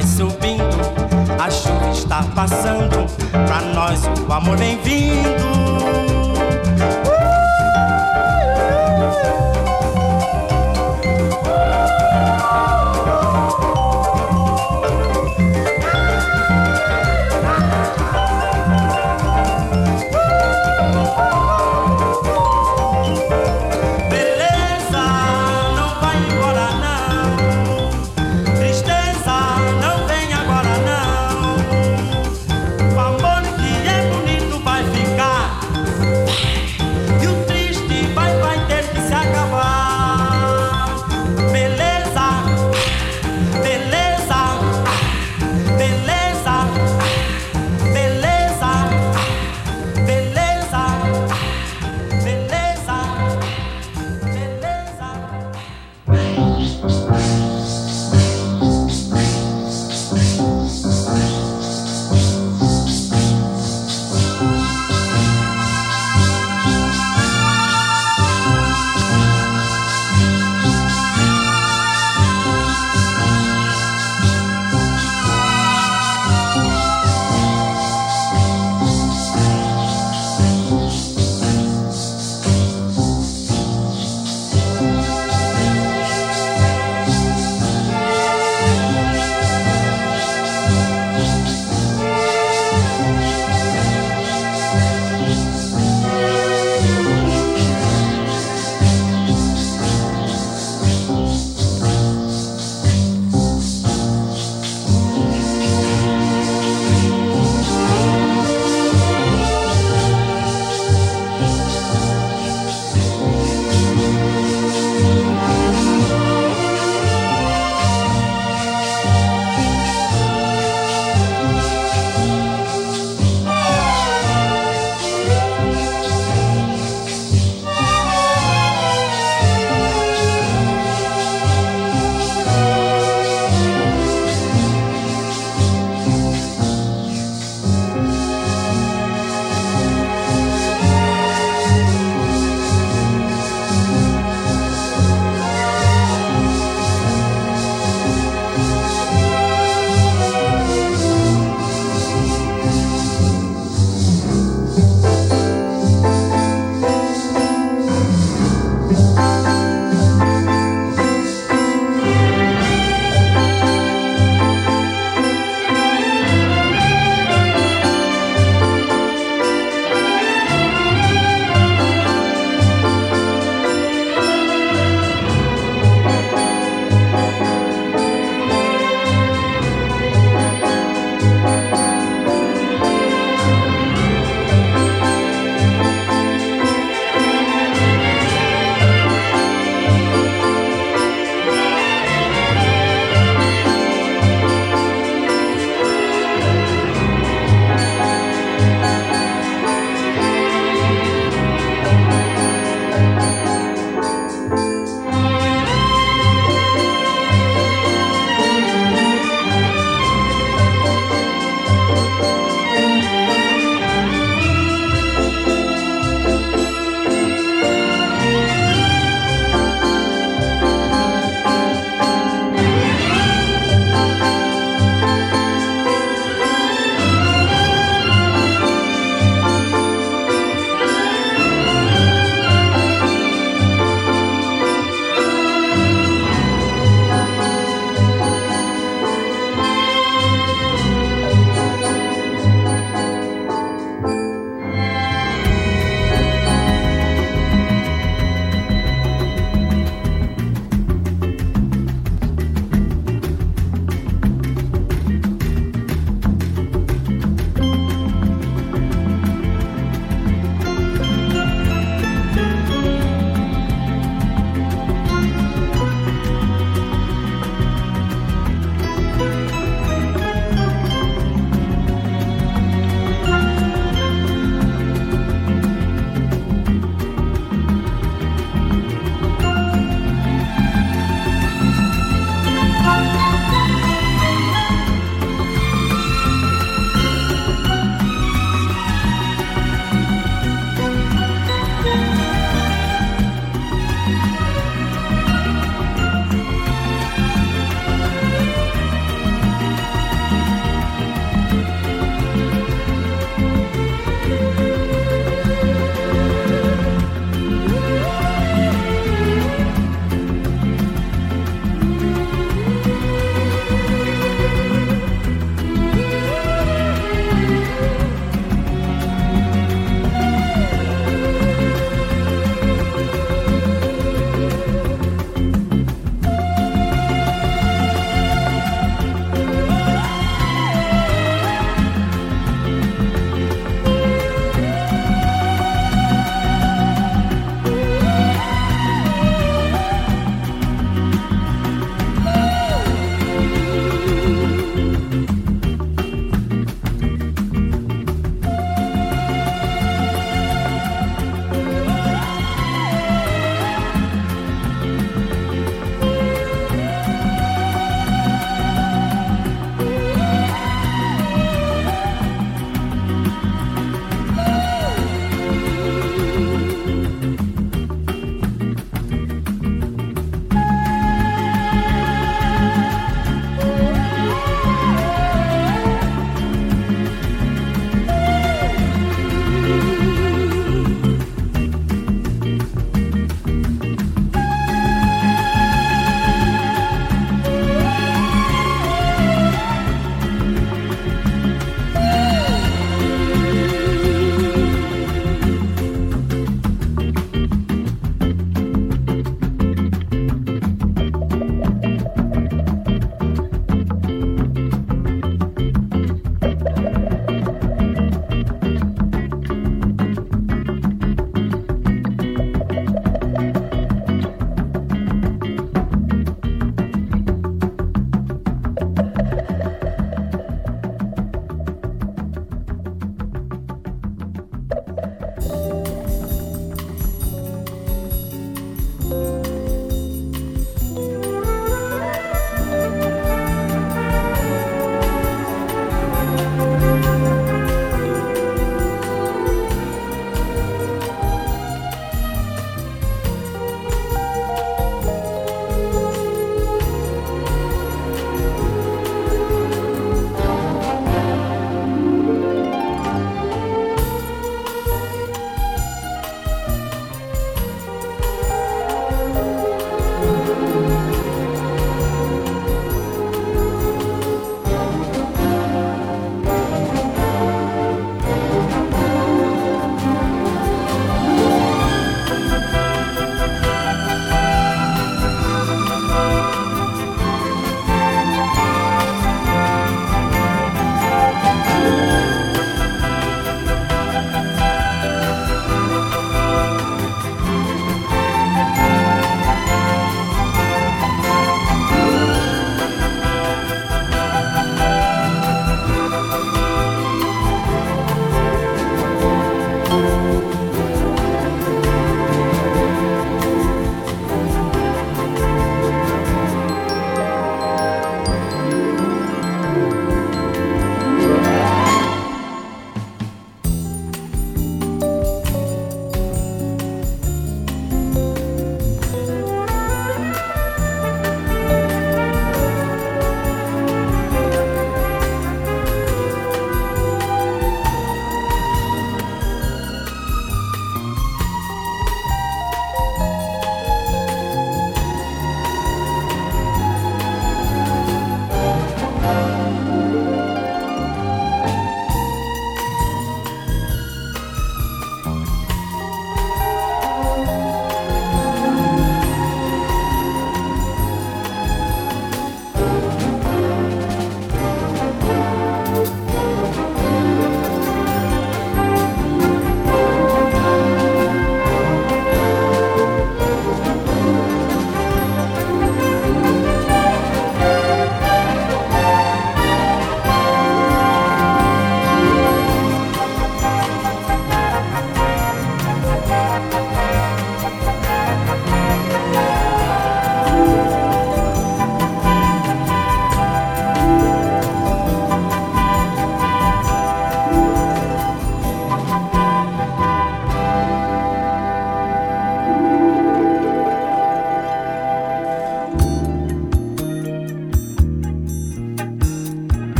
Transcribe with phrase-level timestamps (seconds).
[0.00, 0.64] vai subindo,
[1.38, 3.06] a chuva está passando,
[3.46, 5.39] pra nós o amor vem vindo.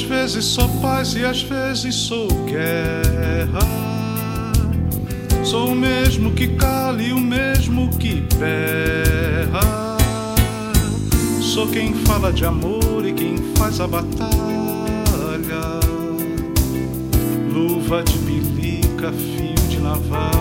[0.00, 3.60] Vezes sou paz e às vezes sou guerra.
[5.44, 9.96] Sou o mesmo que cala e o mesmo que berra.
[11.40, 14.36] Sou quem fala de amor e quem faz a batalha.
[17.52, 20.35] Luva de bilica, fio de navalha.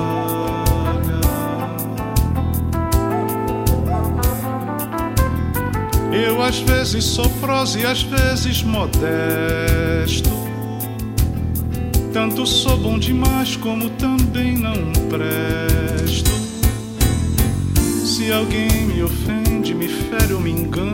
[6.15, 10.29] Eu às vezes sou prosa e às vezes modesto.
[12.13, 16.31] Tanto sou bom demais como também não presto.
[18.05, 20.93] Se alguém me ofende, me fere ou me engana,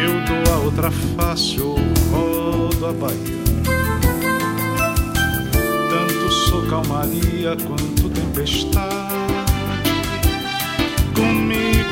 [0.00, 1.76] eu dou a outra face ou
[2.12, 3.40] rodo a baia.
[5.90, 9.09] Tanto sou calmaria quanto tempestade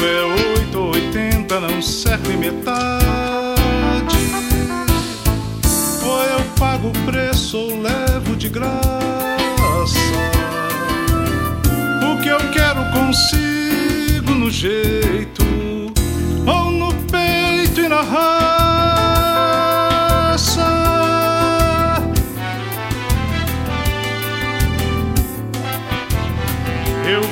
[0.04, 0.24] é
[0.58, 3.58] oito ou oitenta, não serve metade.
[6.04, 8.78] Ou eu pago o preço ou levo de graça.
[12.02, 15.44] O que eu quero consigo no jeito,
[16.46, 18.37] ou no peito e na raça.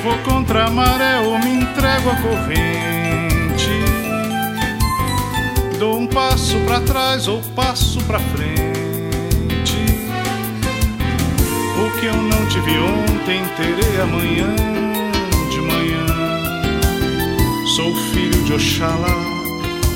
[0.07, 3.69] Vou contra a maré ou me entrego à corrente.
[5.77, 8.55] Dou um passo para trás ou passo para frente.
[11.77, 14.55] O que eu não tive ontem, terei amanhã
[15.51, 16.05] de manhã.
[17.75, 19.13] Sou filho de Oxalá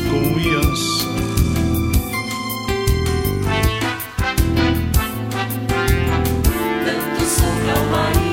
[0.09, 1.09] com Iansã.
[6.83, 8.30] Tanto sou calmaria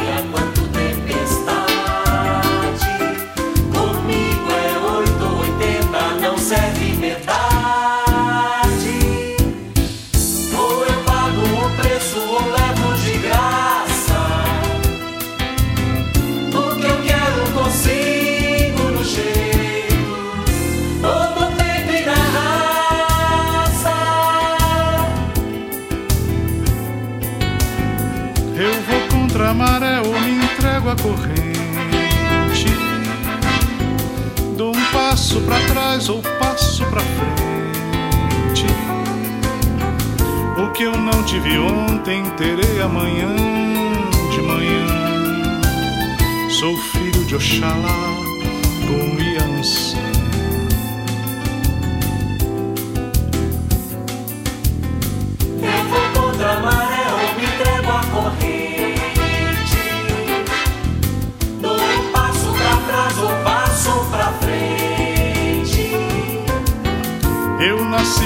[35.99, 38.67] trás ou passo para frente.
[40.57, 43.35] O que eu não tive ontem, terei amanhã
[44.31, 44.87] de manhã.
[46.49, 48.15] Sou filho de Oxalá
[48.87, 49.28] com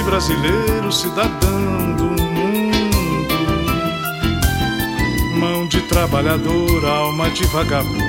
[0.03, 3.35] Eu nasci brasileiro, cidadão do mundo.
[5.39, 8.03] Mão de trabalhador, alma de vagabundo.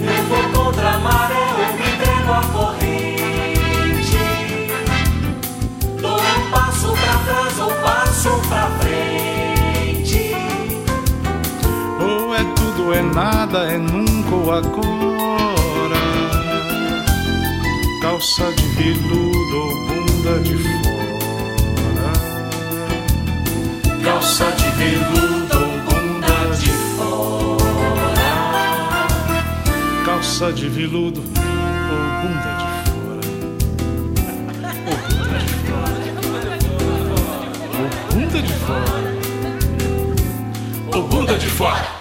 [0.00, 4.18] Eu vou contra a maré ou me entrego à corrente.
[6.00, 10.34] Dou um passo pra trás ou passo pra frente.
[12.00, 15.13] Ou é tudo, é nada, é nunca ou agora.
[18.24, 22.12] Calça de veludo ou bunda de fora.
[24.02, 28.32] Calça de veludo ou bunda de fora.
[30.06, 31.26] Calça de veludo ou
[32.22, 33.26] bunda de fora.
[34.88, 34.96] Ou
[38.10, 39.12] bunda de fora.
[40.96, 41.84] Ou bunda de fora.
[41.84, 41.93] Paese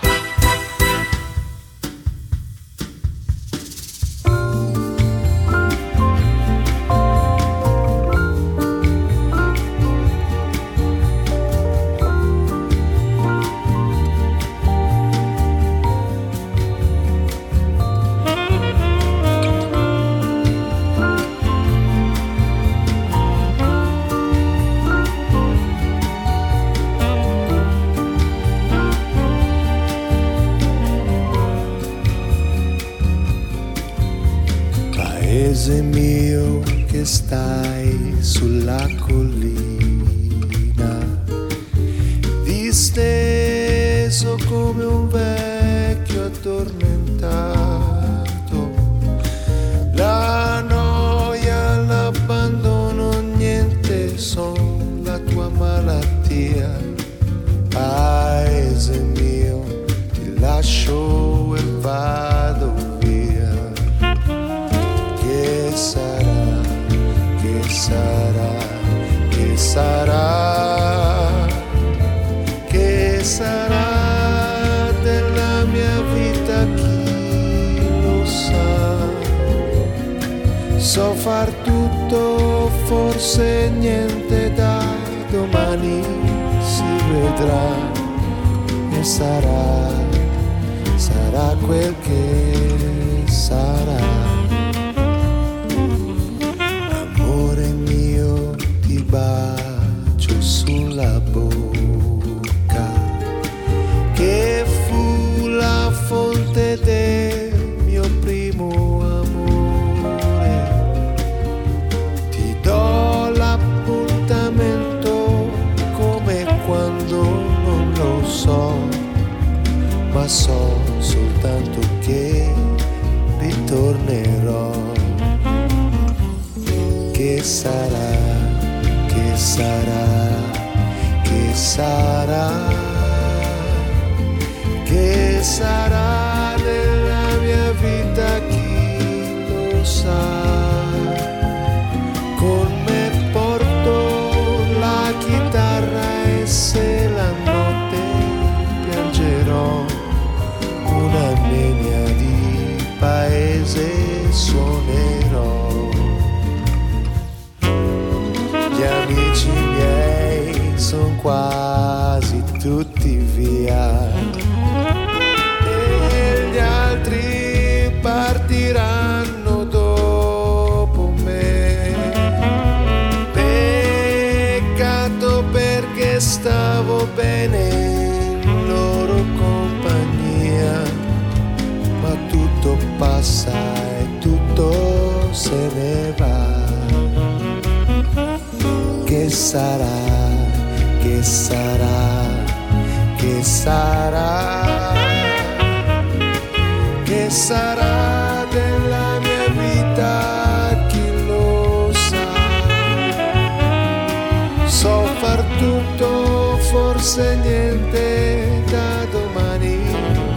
[207.04, 209.78] forse niente, da domani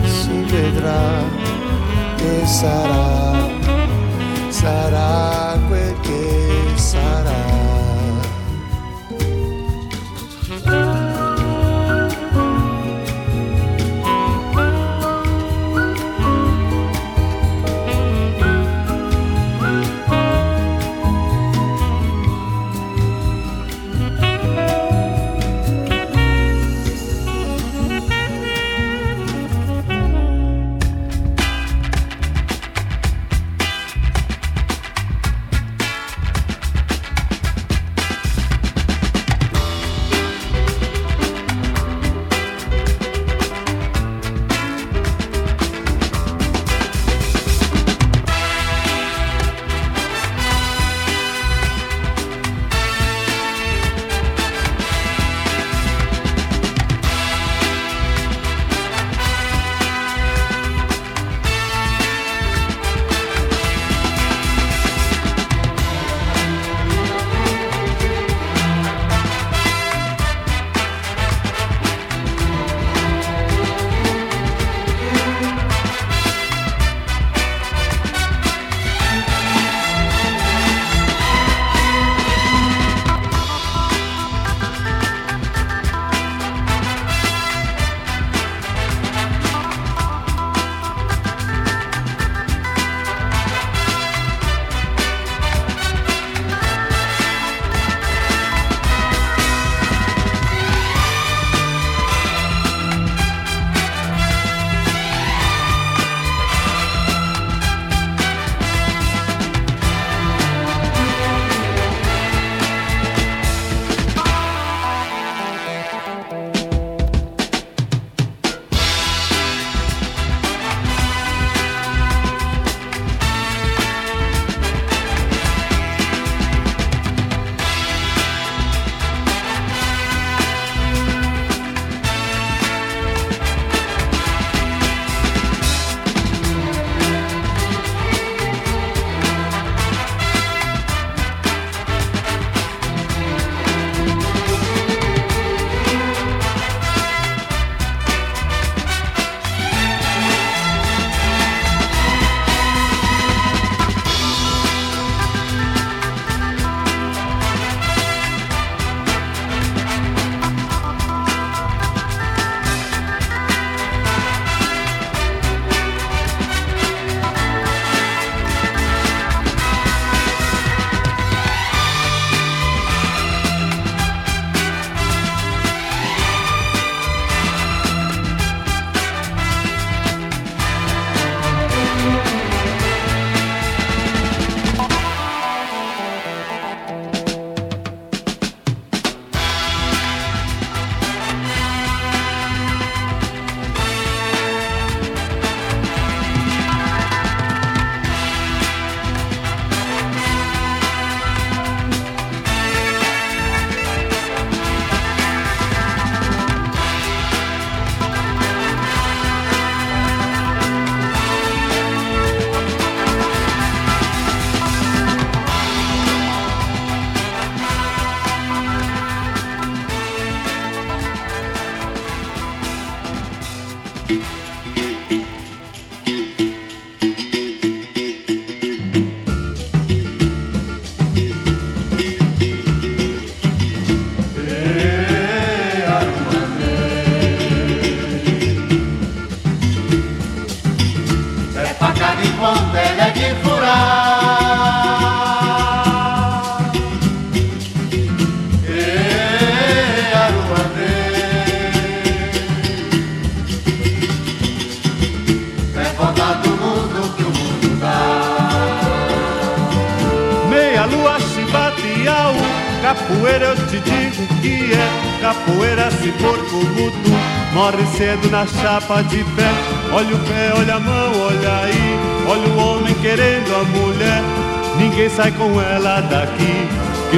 [0.02, 1.22] si vedrà
[2.16, 3.48] che sarà,
[4.48, 5.25] sarà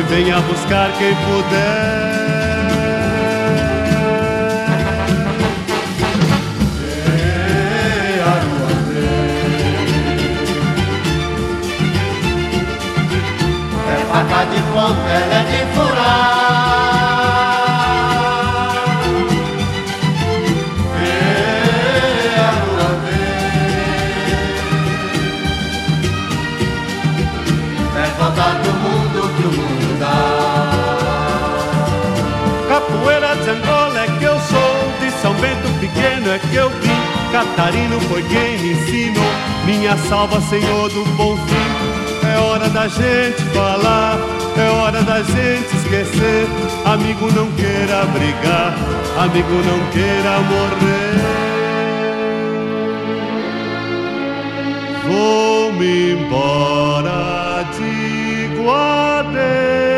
[0.03, 1.97] venha buscar quem puder.
[42.99, 44.18] gente falar,
[44.57, 46.46] é hora da gente esquecer.
[46.84, 48.74] Amigo, não queira brigar,
[49.18, 51.49] amigo, não queira morrer.
[55.07, 59.97] Vou-me embora, digo adeus.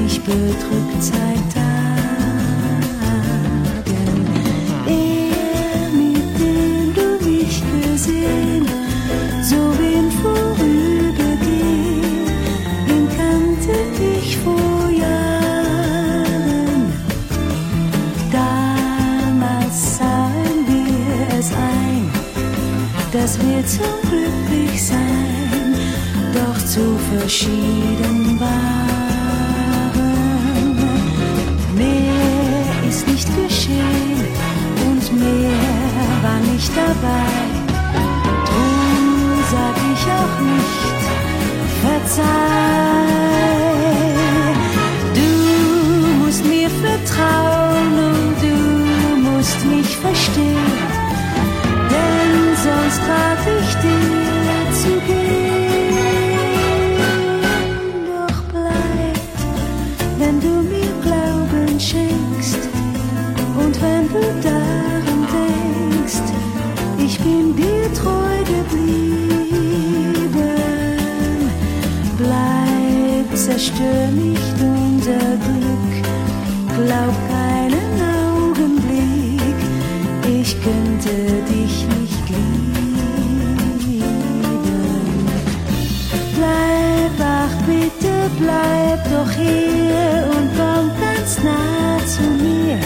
[0.00, 1.72] mich bedrückt seit Tagen.
[4.86, 8.64] Er, mit dem du mich gesehen,
[9.42, 12.26] so im Vorübergehen,
[12.88, 13.74] ihn kannte
[14.18, 16.80] ich vor Jahren.
[18.30, 22.10] Damals sahen wir es ein,
[23.12, 25.74] dass wir zu glücklich sein,
[26.32, 28.91] doch zu verschieden waren.
[36.62, 37.30] ich dabei.
[38.48, 41.00] Drum sag ich auch nicht,
[41.82, 42.22] verzeih.
[45.18, 45.30] Du
[46.20, 48.56] musst mir vertrauen und du
[49.28, 50.78] musst mich verstehen,
[51.92, 52.32] denn
[52.64, 54.21] sonst traf ich dich.
[73.82, 75.92] täusche nicht unser Glück,
[76.76, 79.60] glaub keinen Augenblick,
[80.40, 81.14] ich könnte
[81.52, 82.96] dich nicht lieben.
[86.36, 92.78] Bleib, ach bitte, bleib doch hier und komm ganz nah zu mir,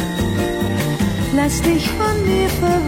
[1.35, 2.86] lass dich von mir verwirren.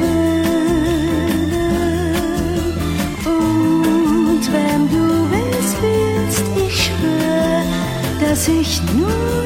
[8.48, 9.37] sich nur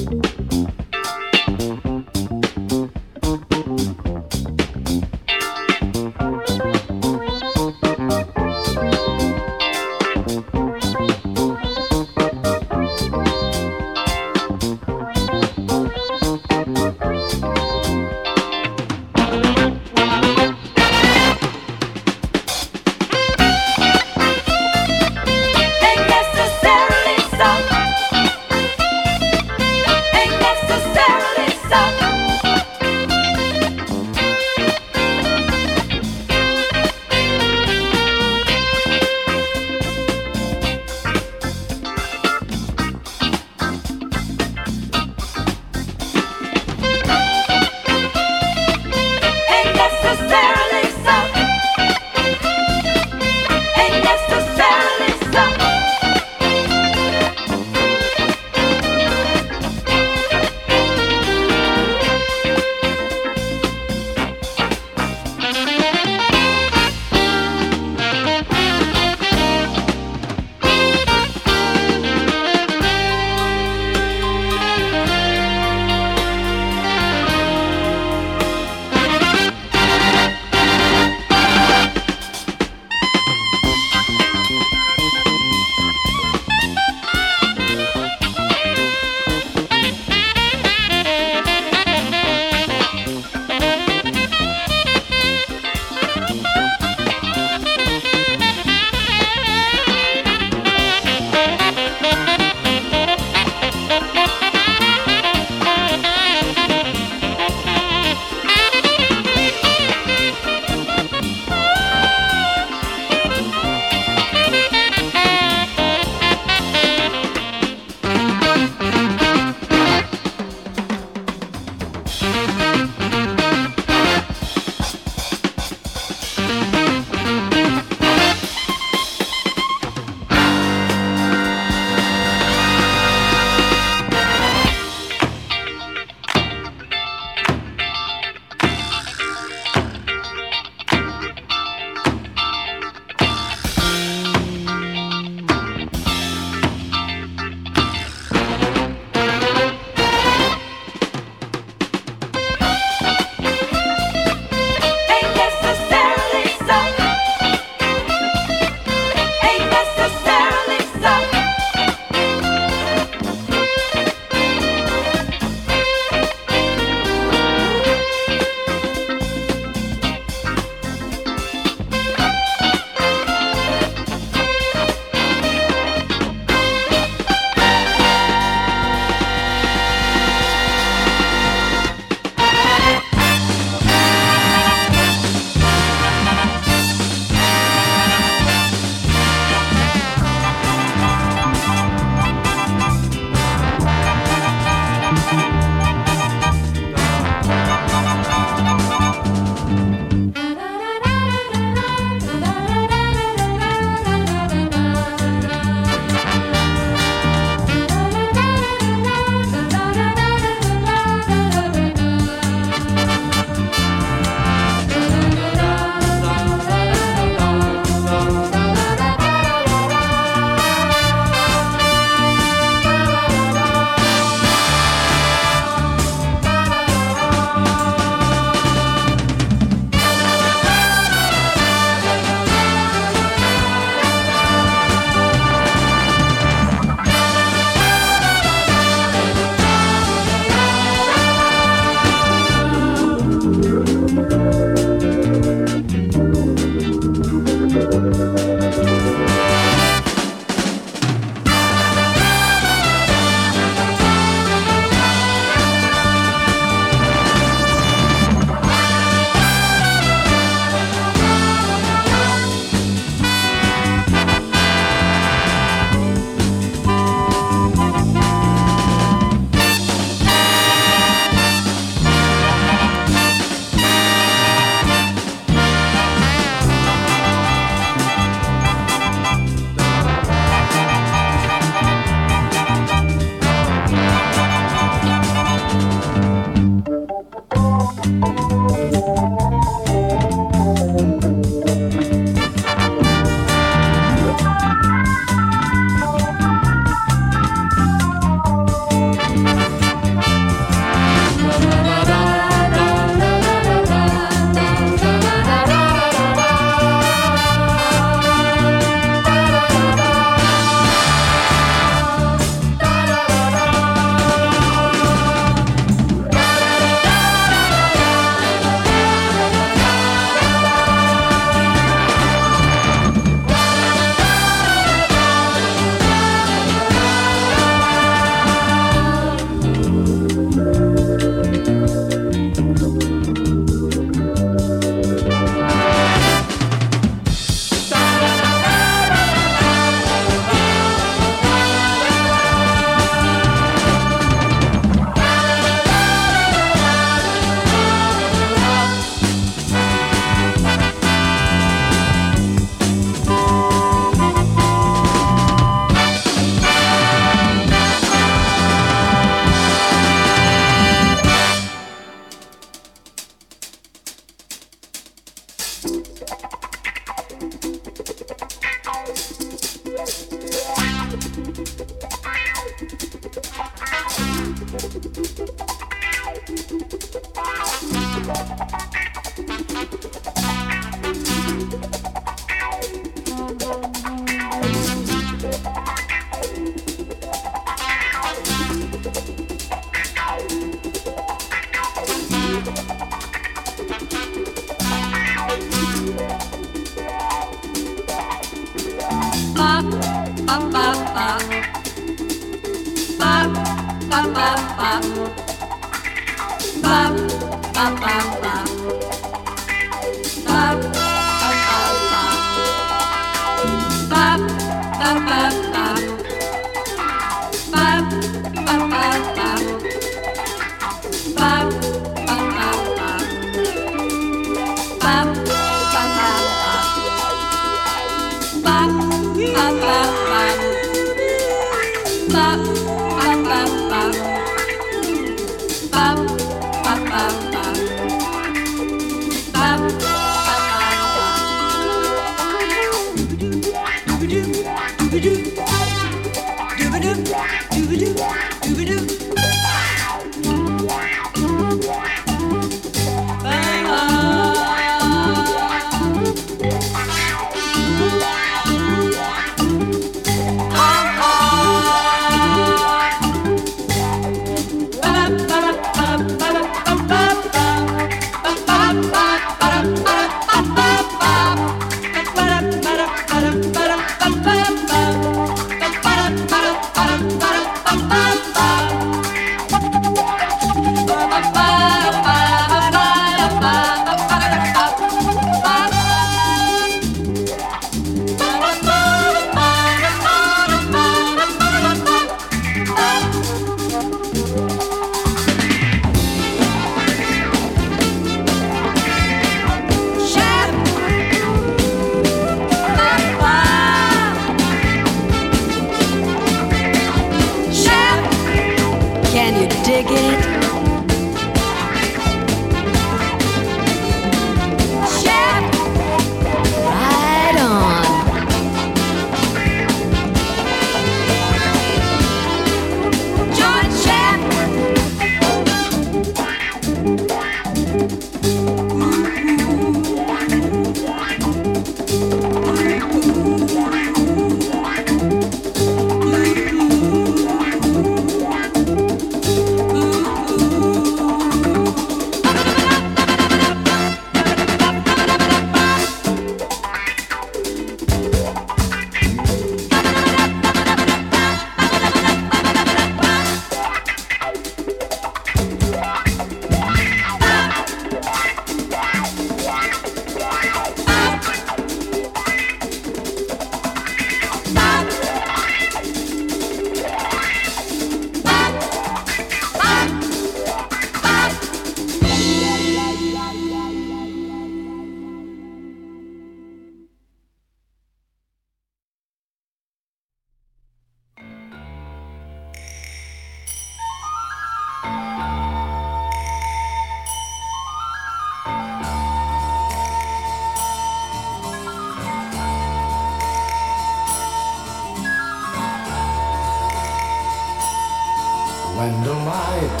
[598.98, 600.00] When the light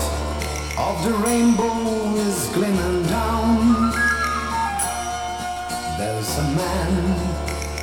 [0.76, 3.92] of the rainbow is glimmering down,
[5.96, 6.92] there's a man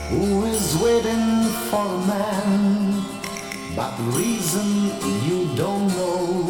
[0.09, 3.01] who is waiting for a man.
[3.77, 4.67] But the reason
[5.23, 6.43] you don't know,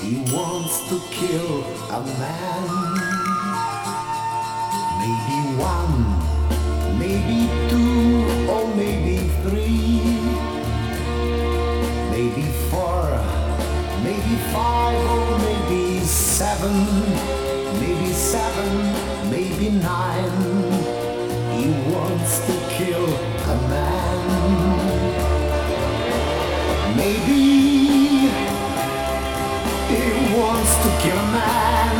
[0.00, 1.62] he wants to kill
[1.92, 2.64] a man.
[5.02, 5.96] Maybe one,
[6.98, 9.05] maybe two, or maybe
[14.16, 16.74] maybe five or maybe seven,
[17.80, 18.70] maybe seven,
[19.30, 20.30] maybe nine.
[21.56, 24.20] He wants to kill a man.
[26.96, 27.40] Maybe
[29.90, 30.02] he
[30.34, 31.96] wants to kill a man.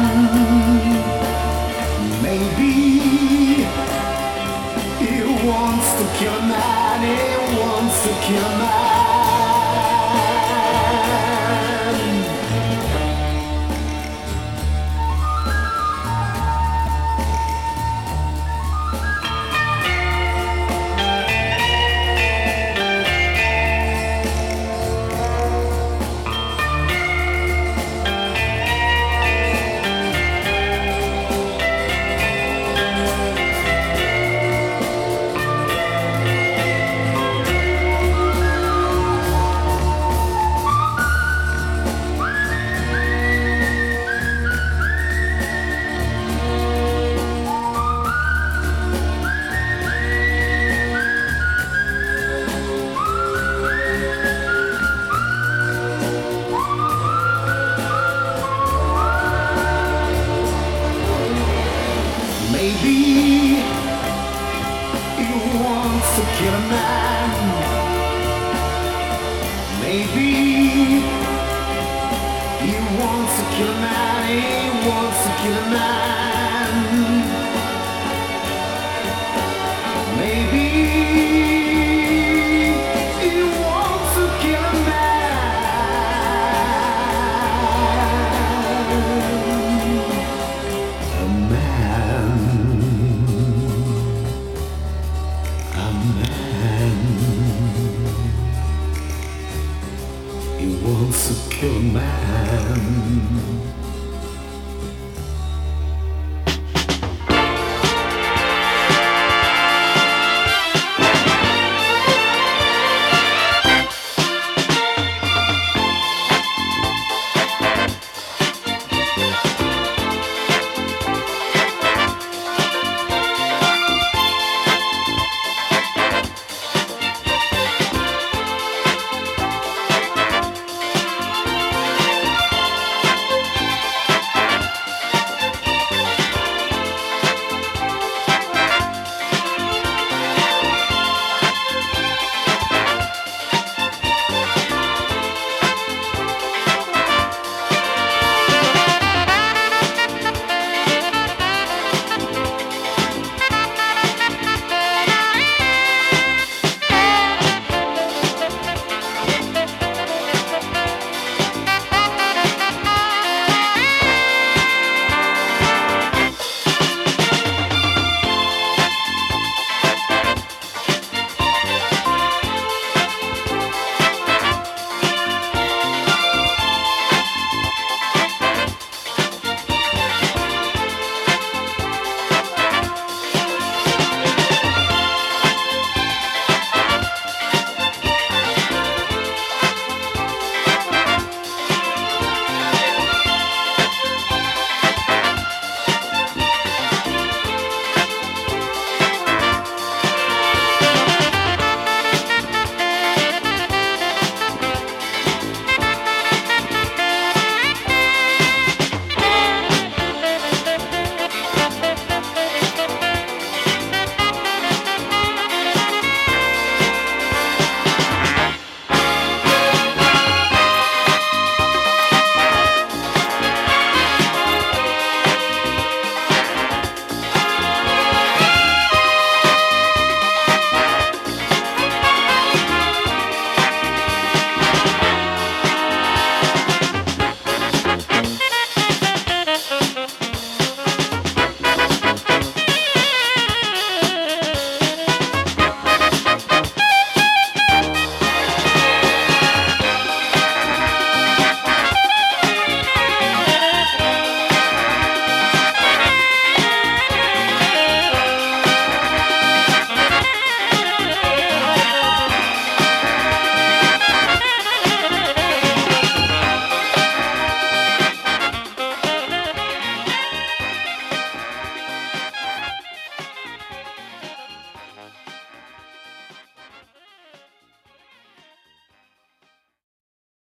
[2.23, 2.73] Maybe
[5.01, 5.15] he
[5.47, 7.01] wants to kill a man.
[7.05, 8.86] He wants to kill a man.
[66.57, 67.29] a man.
[69.83, 70.29] Maybe
[72.65, 74.21] he wants to kill a man.
[74.29, 75.96] He wants to kill a man.